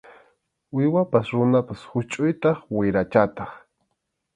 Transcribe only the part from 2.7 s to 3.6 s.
wirachataq.